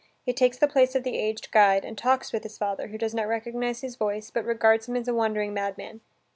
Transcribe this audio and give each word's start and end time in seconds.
He 0.25 0.33
takes 0.33 0.57
the 0.57 0.67
place 0.67 0.95
of 0.95 1.03
the 1.03 1.19
aged 1.19 1.51
guide 1.51 1.85
and 1.85 1.95
talks 1.95 2.33
with 2.33 2.41
his 2.41 2.57
father, 2.57 2.87
who 2.87 2.97
does 2.97 3.13
not 3.13 3.27
recognize 3.27 3.81
his 3.81 3.95
voice, 3.97 4.31
but 4.31 4.43
regards 4.45 4.89
him 4.89 4.95
as 4.95 5.07
a 5.07 5.13
wandering 5.13 5.53
madman. 5.53 6.01